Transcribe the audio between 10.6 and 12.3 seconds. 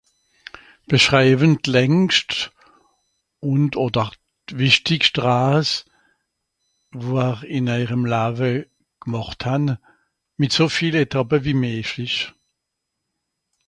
viele étàpe wie meischlisch